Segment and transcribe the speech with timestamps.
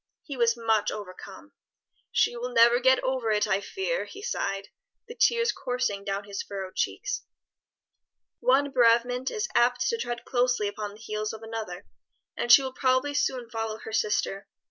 [0.23, 1.51] He was much overcome.
[2.11, 4.69] "She will never get over it, I fear," he sighed,
[5.07, 7.21] the tears coursing down his furrowed cheeks.
[8.39, 11.85] "One bereavement is apt to tread closely upon the heels of another,
[12.35, 14.47] and she will probably soon follow her sister.